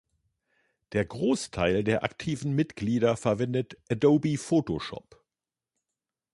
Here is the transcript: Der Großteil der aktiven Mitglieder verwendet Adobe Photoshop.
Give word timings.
Der 0.93 1.05
Großteil 1.05 1.83
der 1.83 2.03
aktiven 2.03 2.55
Mitglieder 2.55 3.15
verwendet 3.17 3.77
Adobe 3.91 4.35
Photoshop. 4.39 5.23